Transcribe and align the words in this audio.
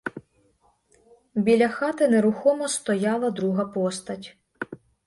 Біля 1.35 1.69
хати 1.69 2.07
нерухомо 2.07 2.67
стояла 2.67 3.31
друга 3.31 3.65
постать. 3.65 4.37